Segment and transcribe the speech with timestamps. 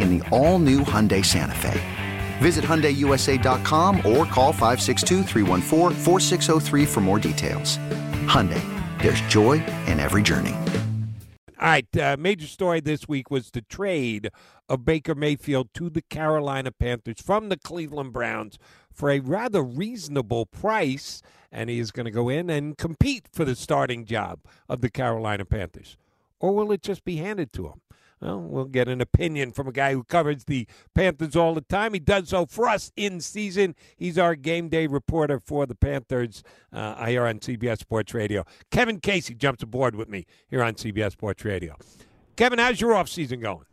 [0.00, 1.80] in the all-new Hyundai Santa Fe.
[2.38, 5.24] Visit HyundaiUSA.com or call 562
[6.86, 7.78] for more details.
[8.26, 8.62] Hyundai,
[9.02, 10.54] there's joy in every journey.
[11.58, 14.30] All right, uh, major story this week was the trade
[14.68, 18.58] of Baker Mayfield to the Carolina Panthers from the Cleveland Browns
[18.92, 23.46] for a rather reasonable price, and he is going to go in and compete for
[23.46, 25.96] the starting job of the Carolina Panthers.
[26.40, 27.80] Or will it just be handed to him?
[28.20, 31.92] Well, we'll get an opinion from a guy who covers the Panthers all the time.
[31.92, 33.74] He does so for us in season.
[33.96, 38.44] He's our game day reporter for the Panthers uh, here on CBS Sports Radio.
[38.70, 41.76] Kevin Casey jumps aboard with me here on CBS Sports Radio.
[42.36, 43.66] Kevin, how's your off season going?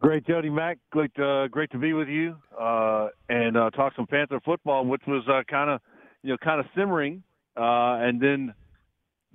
[0.00, 0.78] Great, Jody Mac.
[0.90, 5.02] Great, uh, great to be with you uh, and uh, talk some Panther football, which
[5.06, 5.80] was kind of,
[6.22, 7.22] you know, kind of simmering,
[7.56, 8.52] uh, and then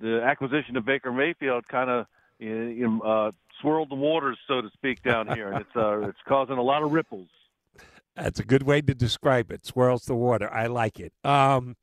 [0.00, 2.06] the acquisition of Baker Mayfield kind of
[2.42, 3.30] you know, uh,
[3.62, 6.82] swirled the waters, so to speak, down here, and it's uh, it's causing a lot
[6.82, 7.28] of ripples.
[8.14, 9.64] That's a good way to describe it.
[9.64, 10.52] Swirls the water.
[10.52, 11.14] I like it.
[11.24, 11.76] Um,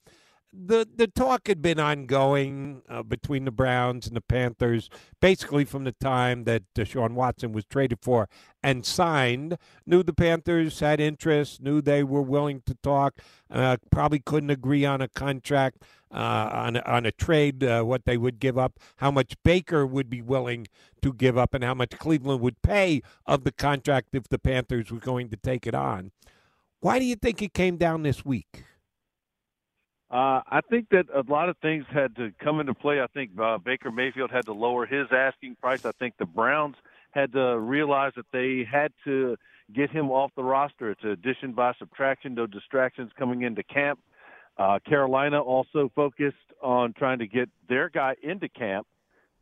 [0.52, 4.90] the the talk had been ongoing uh, between the Browns and the Panthers
[5.22, 8.28] basically from the time that Deshaun Watson was traded for
[8.64, 9.58] and signed.
[9.86, 13.20] Knew the Panthers had interest, knew they were willing to talk,
[13.52, 18.18] uh, probably couldn't agree on a contract, uh, on, on a trade, uh, what they
[18.18, 20.68] would give up, how much Baker would be willing
[21.02, 24.92] to give up, and how much Cleveland would pay of the contract if the Panthers
[24.92, 26.12] were going to take it on.
[26.82, 28.64] Why do you think it came down this week?
[30.12, 33.00] Uh, I think that a lot of things had to come into play.
[33.00, 35.86] I think uh, Baker Mayfield had to lower his asking price.
[35.86, 36.76] I think the Browns
[37.12, 39.38] had to realize that they had to
[39.74, 40.90] get him off the roster.
[40.90, 44.00] It's addition by subtraction, no distractions coming into camp.
[44.58, 48.88] Uh, Carolina also focused on trying to get their guy into camp.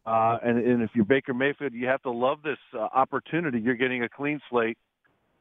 [0.06, 3.60] Uh, and, and if you're Baker Mayfield, you have to love this uh, opportunity.
[3.60, 4.78] You're getting a clean slate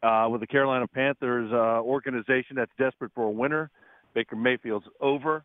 [0.03, 3.71] uh, with the Carolina Panthers uh, organization that's desperate for a winner.
[4.17, 5.45] Baker Mayfield's over.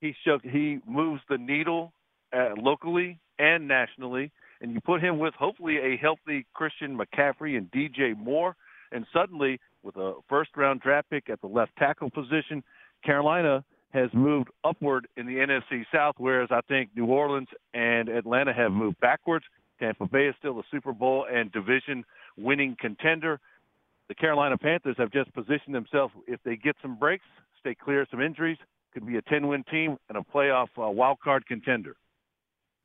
[0.00, 1.92] He shook, he moves the needle
[2.32, 7.68] uh, locally and nationally, and you put him with hopefully a healthy Christian McCaffrey and
[7.72, 8.54] DJ Moore,
[8.92, 12.62] and suddenly with a first round draft pick at the left tackle position,
[13.04, 18.52] Carolina has moved upward in the NFC South, whereas I think New Orleans and Atlanta
[18.54, 19.44] have moved backwards.
[19.80, 22.04] Tampa Bay is still a Super Bowl and division
[22.38, 23.40] winning contender.
[24.12, 27.24] The Carolina Panthers have just positioned themselves, if they get some breaks,
[27.58, 28.58] stay clear of some injuries,
[28.92, 31.96] could be a 10 win team and a playoff uh, wild card contender.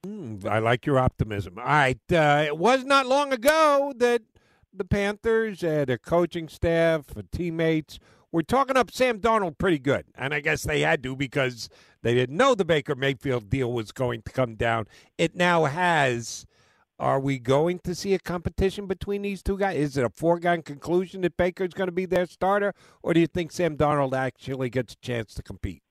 [0.06, 1.58] Mm, I like your optimism.
[1.58, 2.00] All right.
[2.10, 4.22] Uh, it was not long ago that
[4.74, 8.00] the Panthers, uh, their coaching staff, teammates,
[8.32, 10.06] were talking up Sam Darnold pretty good.
[10.16, 11.68] And I guess they had to because
[12.04, 14.88] they didn't know the Baker Mayfield deal was going to come down.
[15.18, 16.46] It now has.
[17.00, 19.78] Are we going to see a competition between these two guys?
[19.78, 22.74] Is it a foregone conclusion that Baker's going to be their starter,
[23.04, 25.84] or do you think Sam Darnold actually gets a chance to compete?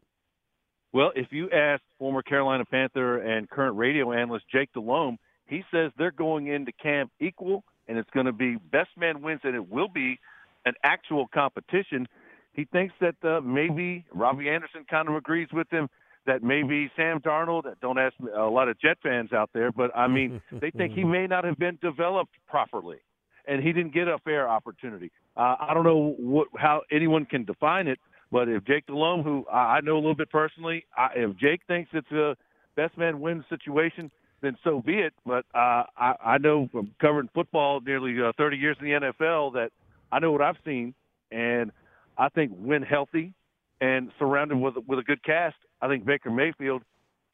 [0.92, 5.92] Well, if you ask former Carolina Panther and current radio analyst Jake Delhomme, he says
[5.96, 9.70] they're going into camp equal, and it's going to be best man wins, and it
[9.70, 10.18] will be
[10.64, 12.08] an actual competition.
[12.52, 15.88] He thinks that uh, maybe Robbie Anderson kind of agrees with him
[16.26, 20.06] that maybe Sam Darnold, don't ask a lot of Jet fans out there, but I
[20.08, 22.98] mean, they think he may not have been developed properly
[23.46, 25.10] and he didn't get a fair opportunity.
[25.36, 27.98] Uh, I don't know what, how anyone can define it,
[28.32, 31.90] But if Jake Delhomme, who I know a little bit personally, I, if Jake thinks
[31.92, 32.36] it's a
[32.74, 34.10] best man wins situation,
[34.42, 35.14] then so be it.
[35.24, 39.52] But uh, I, I know from covering football nearly uh, 30 years in the NFL
[39.54, 39.70] that
[40.10, 40.94] I know what I've seen,
[41.30, 41.70] and
[42.18, 43.32] I think when healthy
[43.80, 46.82] and surrounded with with a good cast, I think Baker Mayfield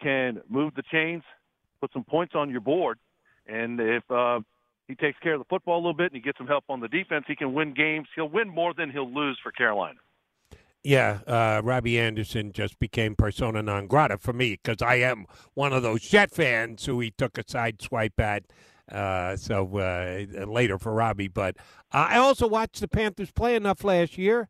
[0.01, 1.23] can move the chains,
[1.81, 2.99] put some points on your board,
[3.47, 4.41] and if uh,
[4.89, 6.81] he takes care of the football a little bit and he gets some help on
[6.81, 8.09] the defense, he can win games.
[8.15, 9.99] He'll win more than he'll lose for Carolina.
[10.85, 15.73] Yeah, uh, Robbie Anderson just became persona non grata for me because I am one
[15.73, 18.45] of those Jet fans who he took a side swipe at.
[18.91, 21.57] Uh, so uh, later for Robbie, but
[21.93, 24.49] I also watched the Panthers play enough last year.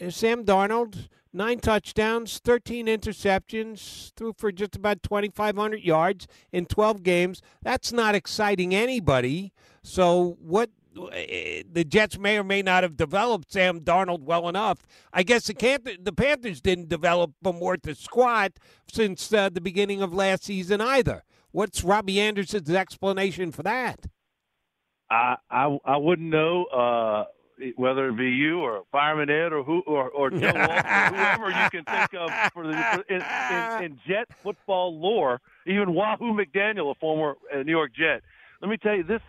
[0.00, 7.02] Uh, Sam Darnold, nine touchdowns, 13 interceptions, threw for just about 2,500 yards in 12
[7.02, 7.42] games.
[7.62, 9.52] That's not exciting anybody.
[9.82, 14.86] So what the Jets may or may not have developed Sam Darnold well enough.
[15.12, 18.52] I guess the, Camp- the Panthers didn't develop him worth the squat
[18.90, 21.24] since uh, the beginning of last season either.
[21.50, 24.06] What's Robbie Anderson's explanation for that?
[25.10, 27.24] I I, I wouldn't know uh,
[27.76, 31.70] whether it be you or Fireman Ed or who or, or Joe Walton whoever you
[31.70, 35.40] can think of for the for, in, in, in Jet football lore.
[35.66, 38.22] Even Wahoo McDaniel, a former uh, New York Jet.
[38.60, 39.22] Let me tell you this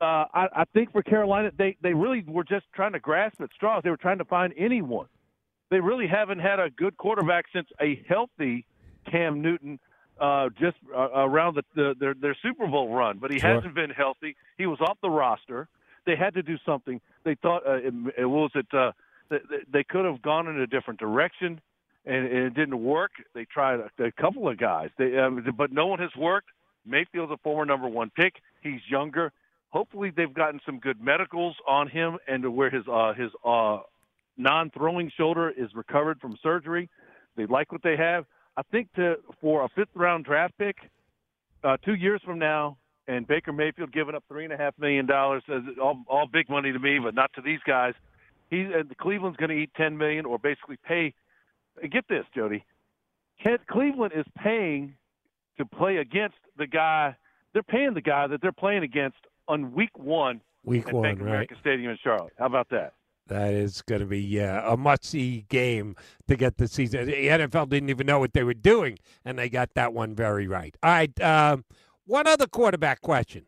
[0.00, 3.50] uh, I, I think for Carolina, they they really were just trying to grasp at
[3.54, 3.82] straws.
[3.84, 5.06] They were trying to find anyone.
[5.70, 8.66] They really haven't had a good quarterback since a healthy
[9.10, 9.78] Cam Newton
[10.18, 13.18] uh, just uh, around the, the, their their Super Bowl run.
[13.18, 13.54] But he sure.
[13.54, 14.36] hasn't been healthy.
[14.56, 15.68] He was off the roster.
[16.06, 17.00] They had to do something.
[17.24, 18.66] They thought uh, it, it was it.
[18.72, 18.92] Uh,
[19.28, 19.38] they,
[19.72, 21.60] they could have gone in a different direction,
[22.04, 23.12] and, and it didn't work.
[23.34, 26.48] They tried a, a couple of guys, they, um, but no one has worked.
[26.86, 28.34] Mayfield's a former number one pick.
[28.62, 29.32] He's younger
[29.70, 33.78] hopefully they've gotten some good medicals on him and where his uh, his uh,
[34.36, 36.88] non-throwing shoulder is recovered from surgery.
[37.36, 38.26] They like what they have.
[38.56, 40.76] I think to for a fifth round draft pick,
[41.64, 42.76] uh, two years from now,
[43.10, 45.42] and Baker Mayfield giving up three and a half million dollars,
[45.82, 47.94] all, all big money to me, but not to these guys.
[48.50, 51.12] He uh, Cleveland's going to eat ten million, or basically pay.
[51.90, 52.64] Get this, Jody.
[53.68, 54.94] Cleveland is paying
[55.58, 57.16] to play against the guy.
[57.52, 59.18] They're paying the guy that they're playing against
[59.48, 62.32] on week one week at one, Bank of America Stadium in Charlotte.
[62.38, 62.94] How about that?
[63.26, 65.94] That is going to be yeah, a must-see game
[66.26, 67.06] to get the season.
[67.06, 70.48] The NFL didn't even know what they were doing, and they got that one very
[70.48, 70.76] right.
[70.82, 71.64] All right, um,
[72.10, 73.46] one other quarterback question.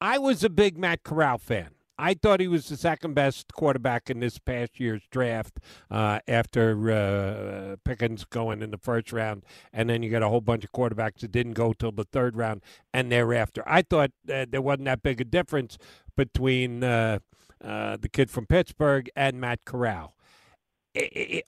[0.00, 1.70] I was a big Matt Corral fan.
[1.98, 5.58] I thought he was the second best quarterback in this past year's draft
[5.90, 10.40] uh, after uh, Pickett going in the first round, and then you got a whole
[10.40, 12.62] bunch of quarterbacks that didn't go till the third round
[12.94, 13.62] and thereafter.
[13.66, 15.76] I thought uh, there wasn't that big a difference
[16.16, 17.18] between uh,
[17.62, 20.14] uh, the kid from Pittsburgh and Matt Corral.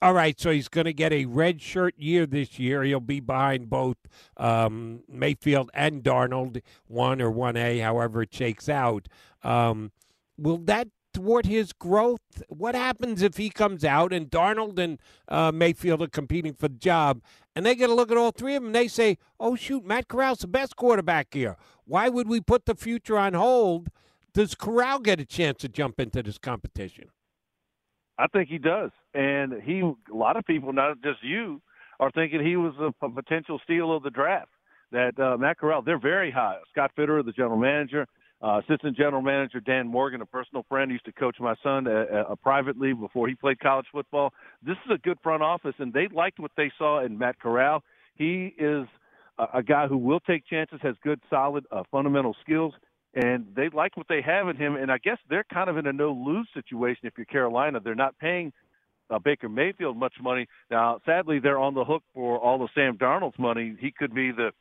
[0.01, 2.83] All right, so he's going to get a red shirt year this year.
[2.83, 3.97] He'll be behind both
[4.37, 9.07] um, Mayfield and Darnold, one or one A, however it shakes out.
[9.43, 9.91] Um,
[10.37, 12.43] will that thwart his growth?
[12.49, 16.77] What happens if he comes out and Darnold and uh, Mayfield are competing for the
[16.77, 17.21] job,
[17.55, 19.85] and they get a look at all three of them and they say, "Oh shoot,
[19.85, 21.55] Matt Corral's the best quarterback here.
[21.85, 23.89] Why would we put the future on hold?"
[24.33, 27.09] Does Corral get a chance to jump into this competition?
[28.17, 29.79] I think he does, and he.
[29.81, 31.61] A lot of people, not just you,
[31.99, 34.49] are thinking he was a, a potential steal of the draft.
[34.91, 36.57] That uh, Matt Corral, they're very high.
[36.71, 38.07] Scott Fitterer, the general manager,
[38.41, 42.05] uh, assistant general manager Dan Morgan, a personal friend, used to coach my son uh,
[42.29, 44.31] uh, privately before he played college football.
[44.65, 47.83] This is a good front office, and they liked what they saw in Matt Corral.
[48.15, 48.85] He is
[49.39, 52.73] a, a guy who will take chances, has good, solid uh, fundamental skills,
[53.15, 54.75] and they like what they have in him.
[54.75, 57.79] And I guess they're kind of in a no-lose situation if you're Carolina.
[57.83, 58.51] They're not paying
[59.09, 60.99] uh, Baker Mayfield much money now.
[61.05, 63.75] Sadly, they're on the hook for all of Sam Darnold's money.
[63.79, 64.51] He could be the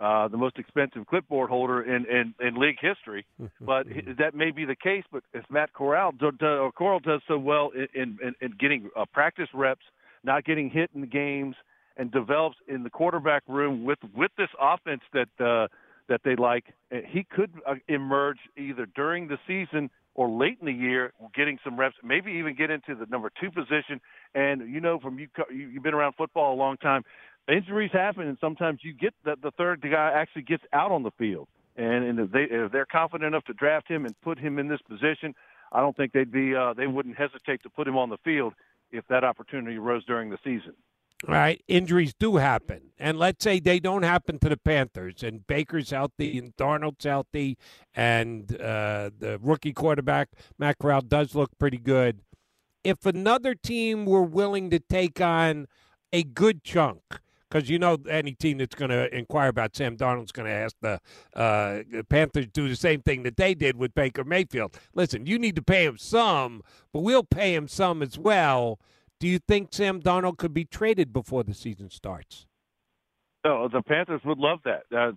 [0.00, 3.24] uh, the most expensive clipboard holder in, in, in league history.
[3.60, 3.86] but
[4.18, 5.04] that may be the case.
[5.12, 8.90] But if Matt Corral do, do, or Corral does so well in, in, in getting
[8.96, 9.84] uh, practice reps,
[10.24, 11.54] not getting hit in the games,
[11.96, 15.68] and develops in the quarterback room with with this offense that uh,
[16.08, 20.66] that they like, uh, he could uh, emerge either during the season or late in
[20.66, 24.00] the year, getting some reps, maybe even get into the number two position.
[24.34, 27.02] And you know, from you, you've been around football a long time
[27.48, 31.10] injuries happen, and sometimes you get that the third guy actually gets out on the
[31.12, 31.48] field.
[31.76, 34.68] And, and if, they, if they're confident enough to draft him and put him in
[34.68, 35.34] this position,
[35.72, 38.52] I don't think they'd be uh, they wouldn't hesitate to put him on the field
[38.90, 40.74] if that opportunity arose during the season.
[41.28, 45.46] All right, injuries do happen, and let's say they don't happen to the Panthers, and
[45.46, 47.56] Baker's healthy, and Darnold's healthy,
[47.94, 52.22] and uh, the rookie quarterback Matt Corral does look pretty good
[52.84, 55.66] if another team were willing to take on
[56.12, 57.02] a good chunk,
[57.48, 60.74] because you know any team that's going to inquire about Sam Darnold's going to ask
[60.80, 61.00] the,
[61.34, 64.76] uh, the Panthers do the same thing that they did with Baker Mayfield.
[64.94, 66.62] Listen, you need to pay him some,
[66.92, 68.78] but we'll pay him some as well.
[69.22, 72.48] Do you think Sam Darnold could be traded before the season starts?
[73.44, 74.82] No, the Panthers would love that.
[74.92, 75.12] Uh,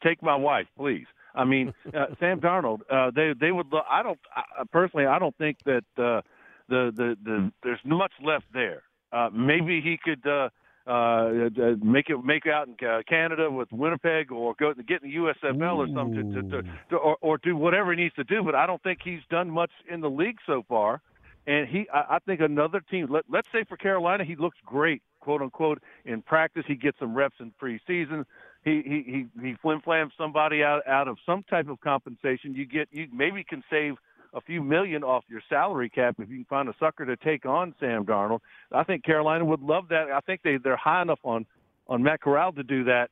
[0.00, 1.06] take my wife, please.
[1.34, 2.82] I mean, uh, Sam Darnold.
[2.88, 3.66] Uh, they they would.
[3.72, 5.06] Lo- I don't I, personally.
[5.06, 6.22] I don't think that uh,
[6.68, 8.84] the the the there's much left there.
[9.12, 10.50] Uh, maybe he could uh,
[10.88, 11.50] uh,
[11.82, 15.16] make it make out in uh, Canada with Winnipeg, or go to get in the
[15.16, 18.44] USFL or something, to, to, to, or, or do whatever he needs to do.
[18.44, 21.02] But I don't think he's done much in the league so far.
[21.48, 23.06] And he, I, I think another team.
[23.10, 26.64] Let, let's say for Carolina, he looks great, quote unquote, in practice.
[26.68, 28.26] He gets some reps in preseason.
[28.64, 32.54] He he he, he flim flams somebody out out of some type of compensation.
[32.54, 33.94] You get you maybe can save
[34.34, 37.46] a few million off your salary cap if you can find a sucker to take
[37.46, 38.40] on Sam Darnold.
[38.70, 40.10] I think Carolina would love that.
[40.10, 41.46] I think they they're high enough on
[41.86, 43.08] on Matt Corral to do that,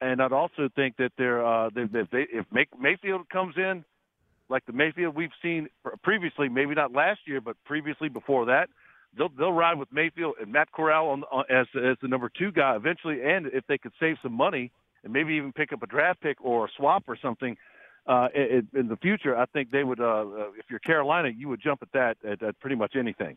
[0.00, 3.84] and I'd also think that they're uh, they, if they if Mayfield comes in
[4.48, 5.68] like the Mayfield we've seen
[6.02, 8.68] previously, maybe not last year, but previously before that.
[9.16, 12.52] They'll they'll ride with Mayfield and Matt Corral on, on as as the number two
[12.52, 14.70] guy eventually, and if they could save some money
[15.04, 17.56] and maybe even pick up a draft pick or a swap or something,
[18.06, 20.00] uh, in, in the future, I think they would.
[20.00, 20.24] Uh, uh,
[20.58, 23.36] if you're Carolina, you would jump at that at, at pretty much anything.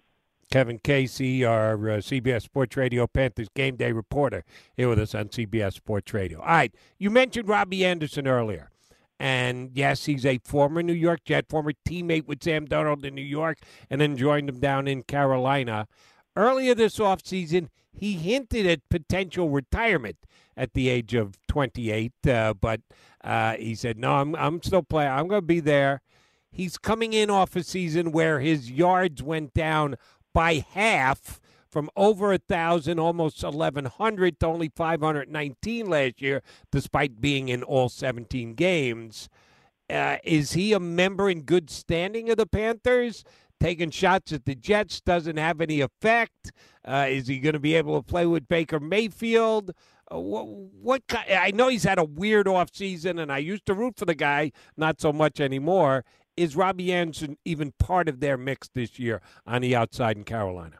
[0.51, 4.43] Kevin Casey, our uh, CBS Sports Radio Panthers game day reporter,
[4.75, 6.39] here with us on CBS Sports Radio.
[6.39, 8.71] All right, you mentioned Robbie Anderson earlier.
[9.19, 13.21] And yes, he's a former New York Jet, former teammate with Sam Darnold in New
[13.21, 13.59] York,
[13.89, 15.87] and then joined him down in Carolina.
[16.35, 20.17] Earlier this offseason, he hinted at potential retirement
[20.55, 22.81] at the age of 28, uh, but
[23.23, 25.11] uh, he said, "No, I'm I'm still playing.
[25.11, 26.01] I'm going to be there."
[26.51, 29.95] He's coming in off a season where his yards went down
[30.33, 37.49] by half from over a thousand, almost 1,100 to only 519 last year, despite being
[37.49, 39.29] in all 17 games.
[39.89, 43.23] Uh, is he a member in good standing of the Panthers?
[43.59, 46.51] Taking shots at the Jets doesn't have any effect.
[46.85, 49.71] Uh, is he going to be able to play with Baker Mayfield?
[50.11, 53.73] Uh, what, what I know he's had a weird off season, and I used to
[53.73, 56.05] root for the guy, not so much anymore.
[56.37, 60.77] Is Robbie Anderson even part of their mix this year on the outside in Carolina?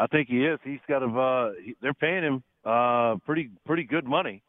[0.00, 0.58] I think he is.
[0.64, 1.06] He's got a.
[1.06, 1.52] Uh,
[1.82, 4.42] they're paying him uh, pretty pretty good money,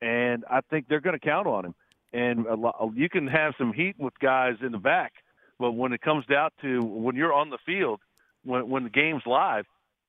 [0.00, 1.74] and I think they're going to count on him.
[2.12, 5.12] And lot, you can have some heat with guys in the back,
[5.58, 8.00] but when it comes down to when you're on the field,
[8.44, 9.66] when when the game's live,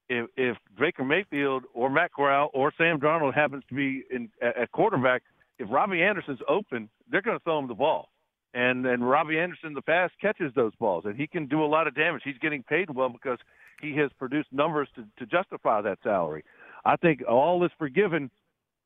[0.07, 4.71] if if Baker Mayfield or Matt Corral or Sam Darnold happens to be in at
[4.71, 5.21] quarterback,
[5.59, 8.07] if Robbie Anderson's open, they're going to throw him the ball.
[8.53, 11.87] And and Robbie Anderson the past catches those balls, and he can do a lot
[11.87, 12.21] of damage.
[12.23, 13.37] He's getting paid well because
[13.81, 16.43] he has produced numbers to, to justify that salary.
[16.85, 18.31] I think all is forgiven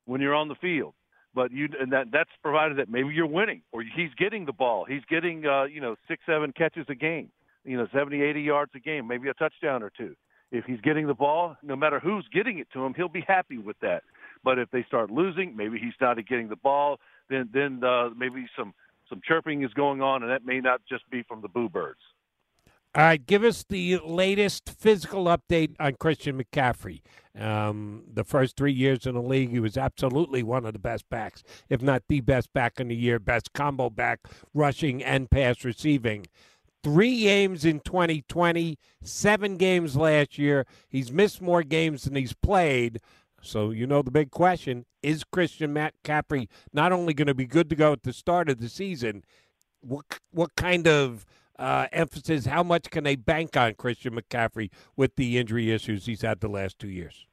[0.05, 0.93] when you're on the field,
[1.33, 4.85] but you and that that's provided that maybe you're winning or he's getting the ball.
[4.85, 7.29] He's getting uh, you know six seven catches a game,
[7.63, 10.15] you know 70 80 yards a game, maybe a touchdown or two.
[10.51, 13.57] If he's getting the ball, no matter who's getting it to him, he'll be happy
[13.57, 14.03] with that.
[14.43, 16.99] But if they start losing, maybe he's not getting the ball,
[17.29, 18.73] then then uh, maybe some
[19.09, 21.99] some chirping is going on, and that may not just be from the boo birds.
[22.95, 27.01] All right, give us the latest physical update on Christian McCaffrey.
[27.37, 31.03] Um, the first three years in the league, he was absolutely one of the best
[31.09, 34.21] backs, if not the best back in the year, best combo back,
[34.53, 36.25] rushing and pass receiving.
[36.85, 40.65] Three games in 2020, seven games last year.
[40.87, 43.01] He's missed more games than he's played.
[43.41, 47.69] So, you know, the big question is Christian McCaffrey not only going to be good
[47.71, 49.25] to go at the start of the season,
[49.81, 51.25] what, what kind of
[51.57, 52.45] uh, emphasis.
[52.45, 56.47] How much can they bank on Christian McCaffrey with the injury issues he's had the
[56.47, 57.25] last two years?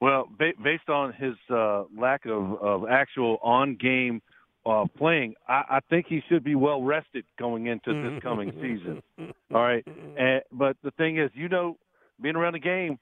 [0.00, 4.22] Well, ba- based on his uh, lack of, of actual on game
[4.64, 9.02] uh, playing, I-, I think he should be well rested going into this coming season.
[9.54, 9.84] All right,
[10.16, 11.76] and, but the thing is, you know,
[12.20, 12.98] being around the game,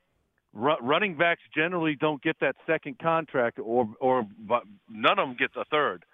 [0.58, 4.26] r- running backs generally don't get that second contract, or or
[4.88, 6.04] none of them gets a third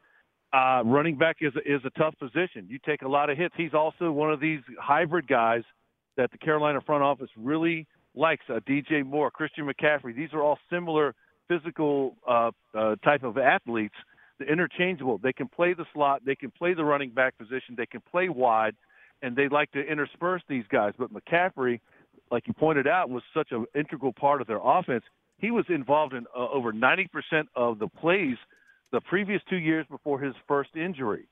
[0.52, 2.66] uh, running back is is a tough position.
[2.68, 3.54] You take a lot of hits.
[3.56, 5.62] He's also one of these hybrid guys
[6.16, 8.44] that the Carolina front office really likes.
[8.48, 10.14] Uh, DJ Moore, Christian McCaffrey.
[10.14, 11.14] These are all similar
[11.48, 13.94] physical uh, uh, type of athletes.
[14.38, 15.18] They're interchangeable.
[15.18, 16.22] They can play the slot.
[16.24, 17.74] They can play the running back position.
[17.76, 18.74] They can play wide,
[19.22, 20.92] and they like to intersperse these guys.
[20.98, 21.80] But McCaffrey,
[22.30, 25.04] like you pointed out, was such an integral part of their offense.
[25.38, 27.08] He was involved in uh, over 90%
[27.56, 28.36] of the plays
[28.92, 31.26] the previous two years before his first injury.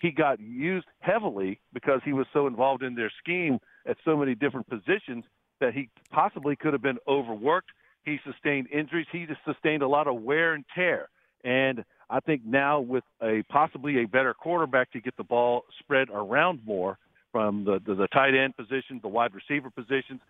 [0.00, 4.34] he got used heavily because he was so involved in their scheme at so many
[4.34, 5.24] different positions
[5.60, 7.70] that he possibly could have been overworked.
[8.04, 9.06] He sustained injuries.
[9.12, 11.08] He just sustained a lot of wear and tear.
[11.44, 16.08] And I think now with a possibly a better quarterback to get the ball spread
[16.10, 16.98] around more
[17.30, 20.20] from the the, the tight end position, the wide receiver positions,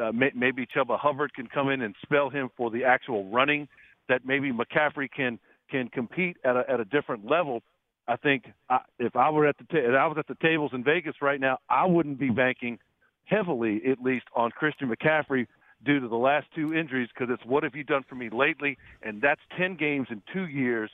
[0.00, 3.68] uh, may, maybe Chuba Hubbard can come in and spell him for the actual running.
[4.08, 5.38] That maybe McCaffrey can
[5.70, 7.62] can compete at a at a different level.
[8.06, 10.72] I think I, if I were at the ta- if I was at the tables
[10.74, 12.78] in Vegas right now, I wouldn't be banking
[13.24, 15.46] heavily, at least, on Christian McCaffrey
[15.84, 18.78] due to the last two injuries because it's what have you done for me lately?
[19.02, 20.90] And that's 10 games in two years.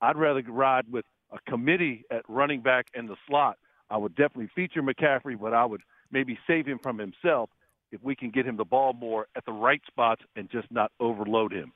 [0.00, 3.58] I'd rather ride with a committee at running back in the slot.
[3.90, 7.50] I would definitely feature McCaffrey, but I would maybe save him from himself
[7.92, 10.92] if we can get him the ball more at the right spots and just not
[11.00, 11.72] overload him.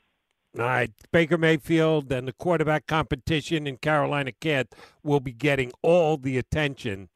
[0.56, 4.68] All right, Baker Mayfield and the quarterback competition in Carolina Kid
[5.02, 7.08] will be getting all the attention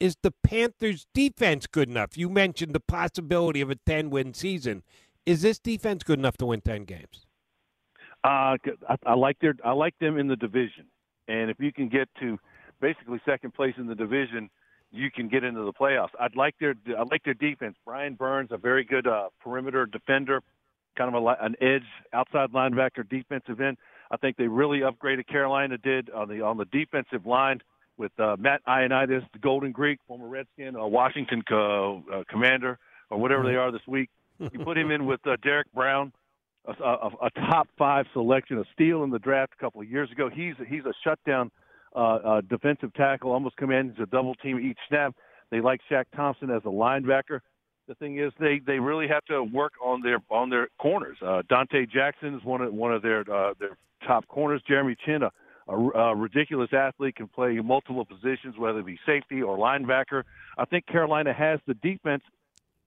[0.00, 2.16] is the Panthers' defense good enough?
[2.16, 4.82] You mentioned the possibility of a 10 win season.
[5.26, 7.26] Is this defense good enough to win 10 games?
[8.24, 8.56] Uh,
[8.88, 10.86] I, I like their I like them in the division,
[11.28, 12.36] and if you can get to
[12.80, 14.50] basically second place in the division,
[14.90, 16.08] you can get into the playoffs.
[16.18, 17.76] I'd like their I like their defense.
[17.84, 20.42] Brian Burns, a very good uh, perimeter defender,
[20.98, 23.78] kind of a, an edge outside linebacker defensive end.
[24.10, 27.60] I think they really upgraded Carolina did on the on the defensive line
[27.96, 32.78] with uh, Matt Ioannidis, the Golden Greek, former Redskin, uh, Washington co- uh, commander,
[33.10, 34.10] or whatever they are this week.
[34.52, 36.12] You put him in with uh, Derrick Brown,
[36.64, 40.12] a, a, a top five selection, a steal in the draft a couple of years
[40.12, 40.30] ago.
[40.32, 41.50] He's he's a shutdown
[41.96, 45.12] uh, uh, defensive tackle, almost commands a double team each snap.
[45.50, 47.40] They like Shaq Thompson as a linebacker.
[47.88, 51.16] The thing is, they they really have to work on their on their corners.
[51.22, 54.60] Uh, Donte Jackson is one of one of their uh, their top corners.
[54.68, 55.30] Jeremy Chinn, a
[55.68, 60.24] a, a ridiculous athlete, can play multiple positions, whether it be safety or linebacker.
[60.58, 62.22] I think Carolina has the defense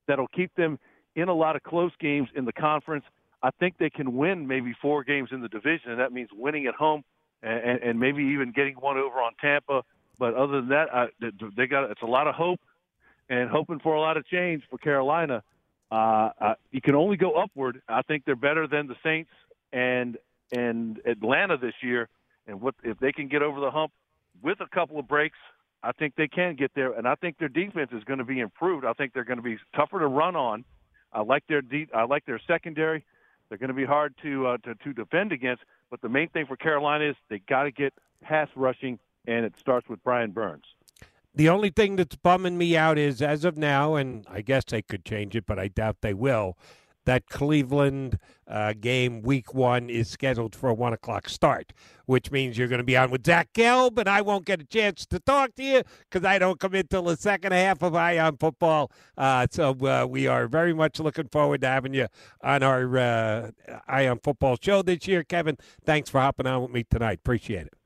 [0.07, 0.77] that'll keep them
[1.15, 3.05] in a lot of close games in the conference.
[3.41, 6.67] I think they can win maybe four games in the division, and that means winning
[6.67, 7.03] at home
[7.41, 9.81] and, and maybe even getting one over on Tampa.
[10.19, 11.07] But other than that, I,
[11.57, 12.59] they got it's a lot of hope
[13.31, 15.41] and hoping for a lot of change for Carolina.
[15.89, 17.81] Uh, uh, you can only go upward.
[17.87, 19.31] I think they're better than the Saints
[19.73, 20.17] and
[20.51, 22.09] and Atlanta this year.
[22.45, 23.93] And what if they can get over the hump
[24.43, 25.37] with a couple of breaks?
[25.81, 28.39] I think they can get there, and I think their defense is going to be
[28.39, 28.85] improved.
[28.85, 30.63] I think they're going to be tougher to run on.
[31.11, 33.03] I like their de- I like their secondary.
[33.49, 35.63] They're going to be hard to uh, to to defend against.
[35.89, 39.53] But the main thing for Carolina is they got to get pass rushing, and it
[39.57, 40.65] starts with Brian Burns.
[41.33, 44.81] The only thing that's bumming me out is, as of now, and I guess they
[44.81, 46.57] could change it, but I doubt they will
[47.05, 48.17] that Cleveland
[48.47, 51.73] uh, game week one is scheduled for a one o'clock start,
[52.05, 54.65] which means you're going to be on with Zach Gelb, and I won't get a
[54.65, 57.95] chance to talk to you because I don't come in till the second half of
[57.95, 58.91] Eye on Football.
[59.17, 62.07] Uh, so uh, we are very much looking forward to having you
[62.43, 63.51] on our uh,
[63.87, 65.57] on Football show this year, Kevin.
[65.85, 67.19] Thanks for hopping on with me tonight.
[67.19, 67.80] Appreciate it.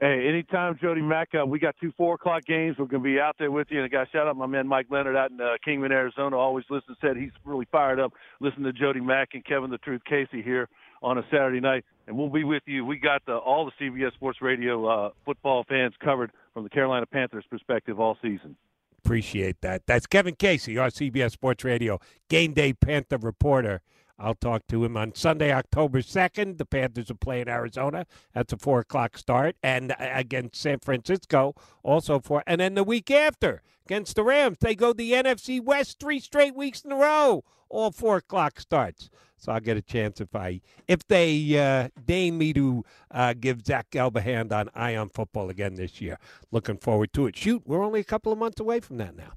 [0.00, 1.28] Hey, anytime, Jody Mac.
[1.38, 2.76] Uh, we got two four o'clock games.
[2.78, 3.82] We're going to be out there with you.
[3.82, 6.38] And I got shout out my man Mike Leonard out in uh, Kingman, Arizona.
[6.38, 6.96] Always listens.
[7.02, 8.14] Said he's really fired up.
[8.40, 10.70] Listen to Jody Mac and Kevin the Truth Casey here
[11.02, 12.86] on a Saturday night, and we'll be with you.
[12.86, 17.04] We got the, all the CBS Sports Radio uh, football fans covered from the Carolina
[17.04, 18.56] Panthers perspective all season.
[19.04, 19.86] Appreciate that.
[19.86, 23.82] That's Kevin Casey, our CBS Sports Radio game day Panther reporter.
[24.20, 26.58] I'll talk to him on Sunday, October 2nd.
[26.58, 28.06] The Panthers are playing Arizona.
[28.34, 29.56] That's a 4 o'clock start.
[29.62, 32.44] And against San Francisco, also for.
[32.46, 36.54] And then the week after, against the Rams, they go the NFC West three straight
[36.54, 37.44] weeks in a row.
[37.70, 39.08] All 4 o'clock starts.
[39.38, 43.64] So I'll get a chance if I if they uh, deign me to uh, give
[43.64, 46.18] Zach Gelb a hand on Eye on Football again this year.
[46.50, 47.36] Looking forward to it.
[47.38, 49.32] Shoot, we're only a couple of months away from that now.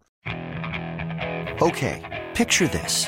[1.61, 3.07] Okay, picture this.